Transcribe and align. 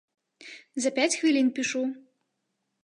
За 0.85 0.89
пяць 0.97 1.13
хвілін 1.19 1.53
пішу. 1.61 1.81